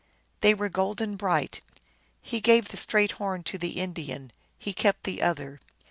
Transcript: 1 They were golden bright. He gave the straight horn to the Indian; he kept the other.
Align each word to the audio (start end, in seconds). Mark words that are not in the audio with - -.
1 0.01 0.07
They 0.41 0.53
were 0.55 0.67
golden 0.67 1.15
bright. 1.15 1.61
He 2.23 2.41
gave 2.41 2.69
the 2.69 2.75
straight 2.77 3.11
horn 3.21 3.43
to 3.43 3.59
the 3.59 3.73
Indian; 3.79 4.31
he 4.57 4.73
kept 4.73 5.03
the 5.03 5.21
other. 5.21 5.59